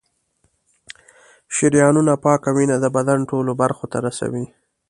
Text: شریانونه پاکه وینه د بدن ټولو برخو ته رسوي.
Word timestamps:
شریانونه 1.55 2.13
پاکه 2.23 2.51
وینه 2.55 2.75
د 2.79 2.85
بدن 2.95 3.19
ټولو 3.29 3.51
برخو 3.61 3.85
ته 3.91 3.97
رسوي. 4.05 4.45